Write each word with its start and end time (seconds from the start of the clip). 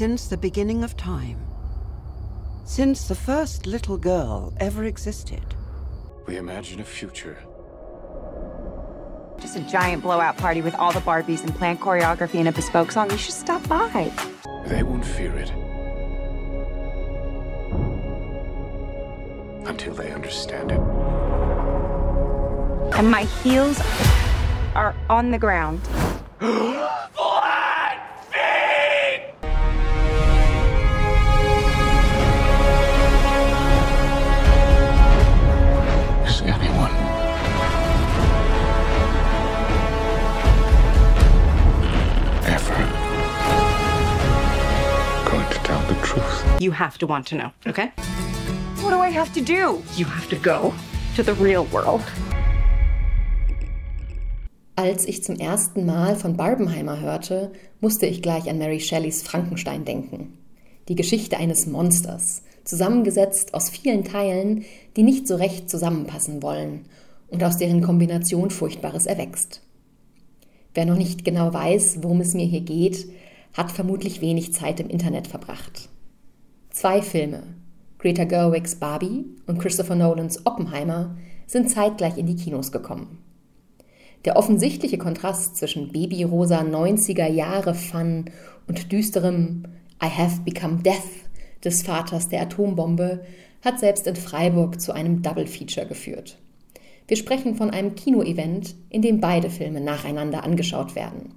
since 0.00 0.28
the 0.28 0.36
beginning 0.38 0.82
of 0.82 0.96
time. 0.96 1.36
Since 2.64 3.06
the 3.06 3.14
first 3.14 3.66
little 3.66 3.98
girl 3.98 4.50
ever 4.56 4.84
existed. 4.84 5.54
We 6.26 6.38
imagine 6.38 6.80
a 6.80 6.84
future. 6.84 7.36
Just 9.38 9.56
a 9.56 9.60
giant 9.60 10.02
blowout 10.02 10.38
party 10.38 10.62
with 10.62 10.74
all 10.76 10.90
the 10.90 11.00
Barbies 11.00 11.42
and 11.42 11.54
planned 11.54 11.80
choreography 11.80 12.36
and 12.36 12.48
a 12.48 12.52
bespoke 12.52 12.92
song. 12.92 13.10
You 13.10 13.18
should 13.18 13.34
stop 13.34 13.68
by. 13.68 14.10
They 14.64 14.82
won't 14.82 15.04
fear 15.04 15.36
it. 15.36 15.50
Until 19.68 19.92
they 19.92 20.12
understand 20.12 20.72
it. 20.72 20.80
And 22.98 23.10
my 23.10 23.24
heels 23.42 23.78
are 24.74 24.96
on 25.10 25.30
the 25.30 25.38
ground. 25.38 25.82
truth? 46.10 46.60
You 46.60 46.72
have 46.72 46.98
to 46.98 47.06
want 47.06 47.26
to 47.28 47.36
know, 47.36 47.50
okay? 47.66 47.92
What 48.82 48.90
do 48.90 49.00
I 49.00 49.10
have 49.10 49.32
to 49.34 49.40
do? 49.40 49.82
You 49.96 50.06
have 50.06 50.28
to 50.30 50.36
go 50.36 50.74
to 51.16 51.22
the 51.22 51.34
real 51.34 51.66
world. 51.70 52.02
Als 54.76 55.04
ich 55.04 55.22
zum 55.22 55.36
ersten 55.36 55.84
Mal 55.84 56.16
von 56.16 56.36
Barbenheimer 56.36 57.00
hörte, 57.00 57.52
musste 57.80 58.06
ich 58.06 58.22
gleich 58.22 58.48
an 58.48 58.58
Mary 58.58 58.80
Shelleys 58.80 59.22
Frankenstein 59.22 59.84
denken. 59.84 60.38
Die 60.88 60.94
Geschichte 60.94 61.36
eines 61.36 61.66
Monsters, 61.66 62.42
zusammengesetzt 62.64 63.54
aus 63.54 63.68
vielen 63.68 64.04
Teilen, 64.04 64.64
die 64.96 65.02
nicht 65.02 65.28
so 65.28 65.36
recht 65.36 65.68
zusammenpassen 65.68 66.42
wollen 66.42 66.86
und 67.28 67.44
aus 67.44 67.58
deren 67.58 67.82
Kombination 67.82 68.50
Furchtbares 68.50 69.06
erwächst. 69.06 69.62
Wer 70.74 70.86
noch 70.86 70.96
nicht 70.96 71.24
genau 71.24 71.52
weiß, 71.52 71.98
worum 72.02 72.20
es 72.20 72.34
mir 72.34 72.46
hier 72.46 72.62
geht, 72.62 73.06
hat 73.52 73.70
vermutlich 73.70 74.20
wenig 74.20 74.54
Zeit 74.54 74.80
im 74.80 74.88
Internet 74.88 75.26
verbracht. 75.26 75.88
Zwei 76.70 77.02
Filme, 77.02 77.42
Greta 77.98 78.22
Gerwigs 78.22 78.76
Barbie 78.76 79.24
und 79.48 79.58
Christopher 79.58 79.96
Nolans 79.96 80.46
Oppenheimer, 80.46 81.16
sind 81.48 81.68
zeitgleich 81.68 82.16
in 82.16 82.26
die 82.26 82.36
Kinos 82.36 82.70
gekommen. 82.70 83.18
Der 84.24 84.36
offensichtliche 84.36 84.96
Kontrast 84.96 85.56
zwischen 85.56 85.90
babyrosa 85.90 86.60
90er 86.60 87.26
Jahre 87.26 87.74
Fun 87.74 88.26
und 88.68 88.92
düsterem 88.92 89.64
I 90.00 90.06
have 90.06 90.42
become 90.42 90.76
death 90.76 90.94
des 91.64 91.82
Vaters 91.82 92.28
der 92.28 92.42
Atombombe 92.42 93.24
hat 93.62 93.80
selbst 93.80 94.06
in 94.06 94.14
Freiburg 94.14 94.80
zu 94.80 94.92
einem 94.92 95.22
Double 95.22 95.48
Feature 95.48 95.86
geführt. 95.86 96.38
Wir 97.08 97.16
sprechen 97.16 97.56
von 97.56 97.70
einem 97.70 97.96
Kinoevent, 97.96 98.76
in 98.90 99.02
dem 99.02 99.20
beide 99.20 99.50
Filme 99.50 99.80
nacheinander 99.80 100.44
angeschaut 100.44 100.94
werden. 100.94 101.34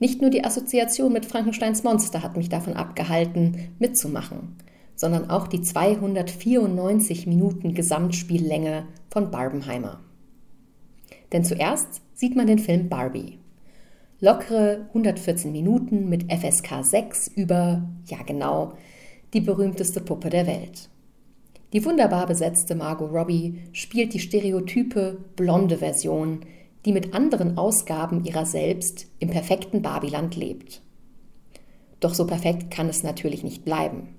Nicht 0.00 0.20
nur 0.20 0.30
die 0.30 0.44
Assoziation 0.44 1.12
mit 1.12 1.26
Frankensteins 1.26 1.82
Monster 1.82 2.22
hat 2.22 2.36
mich 2.36 2.48
davon 2.48 2.74
abgehalten, 2.74 3.74
mitzumachen, 3.78 4.56
sondern 4.94 5.30
auch 5.30 5.48
die 5.48 5.60
294 5.60 7.26
Minuten 7.26 7.74
Gesamtspiellänge 7.74 8.86
von 9.10 9.30
Barbenheimer. 9.30 10.00
Denn 11.32 11.44
zuerst 11.44 12.00
sieht 12.14 12.36
man 12.36 12.46
den 12.46 12.58
Film 12.58 12.88
Barbie. 12.88 13.38
Lockere 14.20 14.86
114 14.88 15.52
Minuten 15.52 16.08
mit 16.08 16.32
FSK 16.32 16.82
6 16.84 17.28
über, 17.36 17.88
ja 18.06 18.18
genau, 18.26 18.72
die 19.32 19.40
berühmteste 19.40 20.00
Puppe 20.00 20.30
der 20.30 20.46
Welt. 20.46 20.88
Die 21.72 21.84
wunderbar 21.84 22.26
besetzte 22.26 22.74
Margot 22.74 23.12
Robbie 23.12 23.60
spielt 23.72 24.14
die 24.14 24.20
stereotype 24.20 25.18
blonde 25.36 25.78
Version, 25.78 26.40
die 26.84 26.92
mit 26.92 27.14
anderen 27.14 27.58
Ausgaben 27.58 28.24
ihrer 28.24 28.46
selbst 28.46 29.06
im 29.18 29.30
perfekten 29.30 29.82
Barbiland 29.82 30.36
lebt. 30.36 30.80
Doch 32.00 32.14
so 32.14 32.26
perfekt 32.26 32.70
kann 32.70 32.88
es 32.88 33.02
natürlich 33.02 33.42
nicht 33.42 33.64
bleiben. 33.64 34.14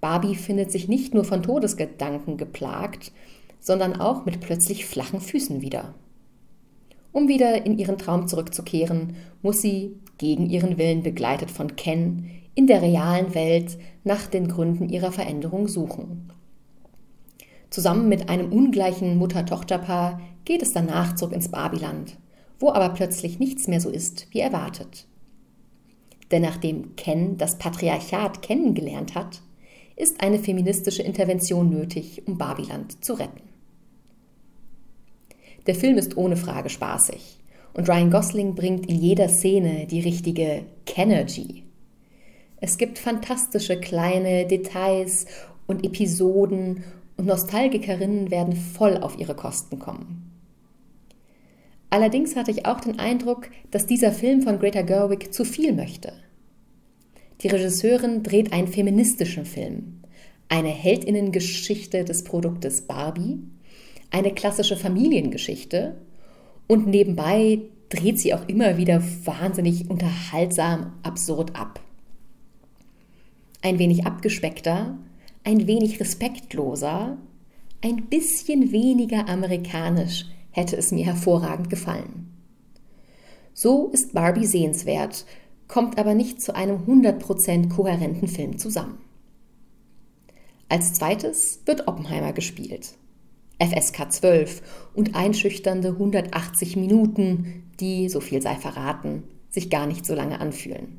Barbie 0.00 0.34
findet 0.34 0.70
sich 0.70 0.88
nicht 0.88 1.14
nur 1.14 1.24
von 1.24 1.42
Todesgedanken 1.42 2.36
geplagt, 2.36 3.12
sondern 3.60 4.00
auch 4.00 4.24
mit 4.24 4.40
plötzlich 4.40 4.86
flachen 4.86 5.20
Füßen 5.20 5.62
wieder. 5.62 5.94
Um 7.12 7.28
wieder 7.28 7.64
in 7.64 7.78
ihren 7.78 7.98
Traum 7.98 8.28
zurückzukehren, 8.28 9.16
muss 9.42 9.60
sie, 9.60 9.96
gegen 10.18 10.48
ihren 10.48 10.78
Willen 10.78 11.02
begleitet 11.02 11.50
von 11.50 11.76
Ken, 11.76 12.30
in 12.54 12.66
der 12.66 12.82
realen 12.82 13.34
Welt 13.34 13.78
nach 14.04 14.26
den 14.26 14.48
Gründen 14.48 14.88
ihrer 14.88 15.12
Veränderung 15.12 15.68
suchen. 15.68 16.32
Zusammen 17.70 18.08
mit 18.08 18.28
einem 18.28 18.52
ungleichen 18.52 19.16
Mutter-Tochter-Paar 19.18 20.20
geht 20.44 20.62
es 20.62 20.72
danach 20.72 21.14
zurück 21.16 21.34
ins 21.34 21.50
Barbiland, 21.50 22.16
wo 22.58 22.70
aber 22.70 22.90
plötzlich 22.90 23.38
nichts 23.38 23.68
mehr 23.68 23.80
so 23.80 23.90
ist, 23.90 24.28
wie 24.30 24.40
erwartet. 24.40 25.06
Denn 26.30 26.42
nachdem 26.42 26.96
Ken 26.96 27.36
das 27.36 27.58
Patriarchat 27.58 28.42
kennengelernt 28.42 29.14
hat, 29.14 29.42
ist 29.96 30.20
eine 30.20 30.38
feministische 30.38 31.02
Intervention 31.02 31.70
nötig, 31.70 32.22
um 32.26 32.38
Barbiland 32.38 33.04
zu 33.04 33.14
retten. 33.14 33.42
Der 35.66 35.74
Film 35.74 35.98
ist 35.98 36.16
ohne 36.16 36.36
Frage 36.36 36.68
spaßig 36.68 37.38
und 37.74 37.88
Ryan 37.88 38.10
Gosling 38.10 38.54
bringt 38.54 38.86
in 38.86 38.96
jeder 38.96 39.28
Szene 39.28 39.86
die 39.86 40.00
richtige 40.00 40.64
Kenergy. 40.84 41.64
Es 42.60 42.78
gibt 42.78 42.98
fantastische 42.98 43.78
kleine 43.78 44.46
Details 44.46 45.26
und 45.66 45.84
Episoden 45.84 46.84
und 47.16 47.26
Nostalgikerinnen 47.26 48.30
werden 48.30 48.54
voll 48.54 48.98
auf 48.98 49.18
ihre 49.18 49.34
Kosten 49.34 49.78
kommen. 49.78 50.30
Allerdings 51.90 52.36
hatte 52.36 52.50
ich 52.50 52.66
auch 52.66 52.80
den 52.80 52.98
Eindruck, 52.98 53.48
dass 53.70 53.86
dieser 53.86 54.12
Film 54.12 54.42
von 54.42 54.58
Greta 54.58 54.82
Gerwig 54.82 55.32
zu 55.32 55.44
viel 55.44 55.72
möchte. 55.72 56.12
Die 57.42 57.48
Regisseurin 57.48 58.22
dreht 58.22 58.52
einen 58.52 58.68
feministischen 58.68 59.44
Film, 59.44 60.02
eine 60.48 60.68
Heldinnengeschichte 60.68 62.04
des 62.04 62.24
Produktes 62.24 62.82
Barbie, 62.82 63.38
eine 64.10 64.32
klassische 64.32 64.76
Familiengeschichte 64.76 65.96
und 66.66 66.86
nebenbei 66.86 67.60
dreht 67.88 68.18
sie 68.18 68.34
auch 68.34 68.48
immer 68.48 68.78
wieder 68.78 69.02
wahnsinnig 69.24 69.88
unterhaltsam 69.90 70.94
absurd 71.02 71.54
ab. 71.54 71.80
Ein 73.62 73.78
wenig 73.78 74.06
abgespeckter, 74.06 74.98
ein 75.46 75.68
wenig 75.68 76.00
respektloser, 76.00 77.18
ein 77.80 78.06
bisschen 78.06 78.72
weniger 78.72 79.28
amerikanisch 79.28 80.26
hätte 80.50 80.76
es 80.76 80.90
mir 80.90 81.06
hervorragend 81.06 81.70
gefallen. 81.70 82.32
So 83.54 83.88
ist 83.92 84.12
Barbie 84.12 84.46
sehenswert, 84.46 85.24
kommt 85.68 85.98
aber 85.98 86.14
nicht 86.14 86.42
zu 86.42 86.56
einem 86.56 86.78
100% 86.78 87.68
kohärenten 87.68 88.26
Film 88.26 88.58
zusammen. 88.58 88.98
Als 90.68 90.94
zweites 90.94 91.60
wird 91.64 91.86
Oppenheimer 91.86 92.32
gespielt. 92.32 92.94
FSK 93.60 94.12
12 94.12 94.90
und 94.94 95.14
einschüchternde 95.14 95.90
180 95.90 96.74
Minuten, 96.74 97.70
die, 97.78 98.08
so 98.08 98.20
viel 98.20 98.42
sei 98.42 98.56
verraten, 98.56 99.22
sich 99.48 99.70
gar 99.70 99.86
nicht 99.86 100.06
so 100.06 100.14
lange 100.14 100.40
anfühlen. 100.40 100.98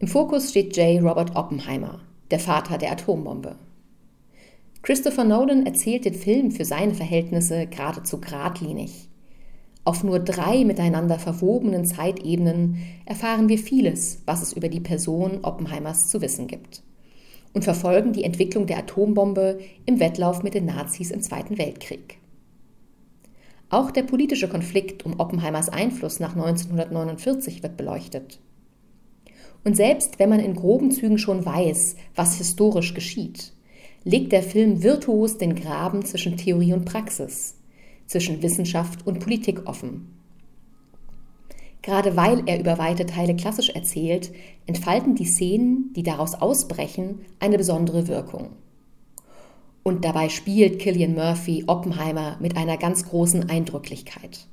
Im 0.00 0.08
Fokus 0.08 0.50
steht 0.50 0.76
J. 0.76 1.00
Robert 1.00 1.36
Oppenheimer, 1.36 2.00
der 2.30 2.40
Vater 2.40 2.78
der 2.78 2.92
Atombombe. 2.92 3.56
Christopher 4.82 5.24
Nolan 5.24 5.66
erzählt 5.66 6.04
den 6.04 6.14
Film 6.14 6.50
für 6.50 6.64
seine 6.64 6.94
Verhältnisse 6.94 7.66
geradezu 7.66 8.20
geradlinig. 8.20 9.08
Auf 9.84 10.04
nur 10.04 10.18
drei 10.18 10.64
miteinander 10.64 11.18
verwobenen 11.18 11.84
Zeitebenen 11.84 12.78
erfahren 13.06 13.48
wir 13.48 13.58
vieles, 13.58 14.22
was 14.26 14.42
es 14.42 14.52
über 14.52 14.68
die 14.68 14.80
Person 14.80 15.40
Oppenheimers 15.42 16.08
zu 16.08 16.20
wissen 16.20 16.46
gibt 16.46 16.82
und 17.54 17.64
verfolgen 17.64 18.12
die 18.12 18.24
Entwicklung 18.24 18.66
der 18.66 18.78
Atombombe 18.78 19.58
im 19.86 20.00
Wettlauf 20.00 20.42
mit 20.42 20.54
den 20.54 20.66
Nazis 20.66 21.10
im 21.10 21.22
Zweiten 21.22 21.58
Weltkrieg. 21.58 22.18
Auch 23.70 23.90
der 23.90 24.02
politische 24.02 24.48
Konflikt 24.48 25.04
um 25.04 25.18
Oppenheimers 25.18 25.68
Einfluss 25.68 26.20
nach 26.20 26.34
1949 26.34 27.62
wird 27.62 27.76
beleuchtet. 27.76 28.40
Und 29.64 29.76
selbst 29.76 30.18
wenn 30.18 30.28
man 30.28 30.40
in 30.40 30.54
groben 30.54 30.90
Zügen 30.90 31.18
schon 31.18 31.44
weiß, 31.44 31.96
was 32.14 32.36
historisch 32.36 32.94
geschieht, 32.94 33.52
legt 34.04 34.32
der 34.32 34.42
Film 34.42 34.82
virtuos 34.82 35.38
den 35.38 35.54
Graben 35.54 36.04
zwischen 36.04 36.36
Theorie 36.36 36.72
und 36.72 36.84
Praxis, 36.84 37.56
zwischen 38.06 38.42
Wissenschaft 38.42 39.06
und 39.06 39.20
Politik 39.20 39.66
offen. 39.66 40.14
Gerade 41.82 42.16
weil 42.16 42.42
er 42.46 42.60
über 42.60 42.78
weite 42.78 43.06
Teile 43.06 43.36
klassisch 43.36 43.70
erzählt, 43.70 44.32
entfalten 44.66 45.14
die 45.14 45.24
Szenen, 45.24 45.92
die 45.94 46.02
daraus 46.02 46.34
ausbrechen, 46.34 47.20
eine 47.38 47.56
besondere 47.56 48.08
Wirkung. 48.08 48.50
Und 49.82 50.04
dabei 50.04 50.28
spielt 50.28 50.80
Killian 50.80 51.14
Murphy 51.14 51.64
Oppenheimer 51.66 52.36
mit 52.40 52.56
einer 52.56 52.76
ganz 52.76 53.08
großen 53.08 53.48
Eindrücklichkeit. 53.48 54.46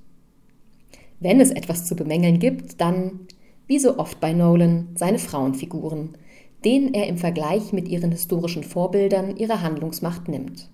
Wenn 1.20 1.42
es 1.42 1.52
etwas 1.52 1.86
zu 1.86 1.96
bemängeln 1.96 2.40
gibt, 2.40 2.80
dann 2.80 3.28
wie 3.68 3.80
so 3.80 3.98
oft 3.98 4.20
bei 4.20 4.34
Nolan, 4.34 4.90
seine 4.96 5.20
Frauenfiguren, 5.20 6.18
denen 6.64 6.94
er 6.94 7.08
im 7.08 7.18
Vergleich 7.18 7.74
mit 7.74 7.88
ihren 7.88 8.12
historischen 8.12 8.64
Vorbildern 8.64 9.38
ihre 9.38 9.62
Handlungsmacht 9.62 10.28
nimmt. 10.28 10.70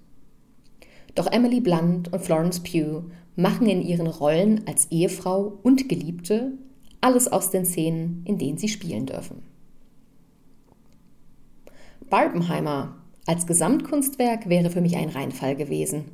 Doch 1.16 1.28
Emily 1.28 1.60
Blunt 1.60 2.12
und 2.14 2.22
Florence 2.22 2.62
Pugh 2.62 3.04
machen 3.36 3.68
in 3.68 3.82
ihren 3.82 4.08
Rollen 4.08 4.62
als 4.68 4.90
Ehefrau 4.92 5.60
und 5.64 5.90
Geliebte 5.90 6.54
alles 7.02 7.32
aus 7.32 7.50
den 7.50 7.66
Szenen, 7.66 8.24
in 8.26 8.38
denen 8.38 8.58
sie 8.58 8.70
spielen 8.70 9.06
dürfen. 9.06 9.42
Barbenheimer 12.10 12.98
als 13.26 13.48
Gesamtkunstwerk 13.48 14.50
wäre 14.50 14.70
für 14.70 14.82
mich 14.82 14.96
ein 14.98 15.10
Reinfall 15.10 15.56
gewesen. 15.56 16.06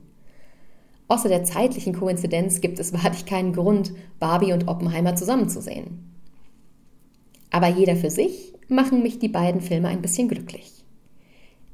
Außer 1.07 1.29
der 1.29 1.43
zeitlichen 1.43 1.93
Koinzidenz 1.93 2.61
gibt 2.61 2.79
es 2.79 2.93
wahrlich 2.93 3.25
keinen 3.25 3.53
Grund, 3.53 3.93
Barbie 4.19 4.53
und 4.53 4.67
Oppenheimer 4.67 5.15
zusammenzusehen. 5.15 6.16
Aber 7.57 7.69
jeder 7.69 7.95
für 7.95 8.11
sich 8.11 8.53
machen 8.67 9.01
mich 9.01 9.17
die 9.17 9.29
beiden 9.29 9.61
Filme 9.61 9.87
ein 9.87 10.03
bisschen 10.03 10.27
glücklich. 10.27 10.85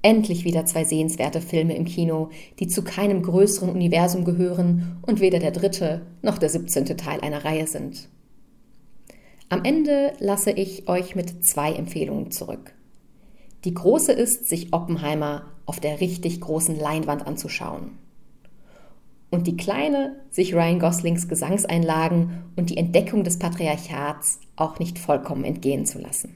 Endlich 0.01 0.45
wieder 0.45 0.65
zwei 0.65 0.85
sehenswerte 0.85 1.41
Filme 1.41 1.75
im 1.75 1.83
Kino, 1.83 2.29
die 2.59 2.69
zu 2.69 2.85
keinem 2.85 3.21
größeren 3.21 3.69
Universum 3.69 4.23
gehören 4.23 4.99
und 5.01 5.19
weder 5.19 5.39
der 5.39 5.51
dritte 5.51 6.05
noch 6.21 6.37
der 6.37 6.47
17. 6.47 6.85
Teil 6.95 7.19
einer 7.19 7.43
Reihe 7.43 7.67
sind. 7.67 8.07
Am 9.49 9.65
Ende 9.65 10.13
lasse 10.19 10.51
ich 10.51 10.87
euch 10.87 11.17
mit 11.17 11.45
zwei 11.45 11.73
Empfehlungen 11.73 12.31
zurück. 12.31 12.73
Die 13.65 13.73
große 13.73 14.13
ist, 14.13 14.47
sich 14.47 14.71
Oppenheimer 14.71 15.51
auf 15.65 15.81
der 15.81 15.99
richtig 15.99 16.39
großen 16.39 16.79
Leinwand 16.79 17.27
anzuschauen. 17.27 17.97
Und 19.33 19.47
die 19.47 19.57
kleine, 19.57 20.17
sich 20.29 20.53
Ryan 20.53 20.77
Goslings 20.77 21.27
Gesangseinlagen 21.27 22.43
und 22.55 22.69
die 22.69 22.77
Entdeckung 22.77 23.23
des 23.23 23.39
Patriarchats 23.39 24.39
auch 24.55 24.77
nicht 24.77 24.99
vollkommen 24.99 25.43
entgehen 25.43 25.87
zu 25.87 25.97
lassen. 25.97 26.35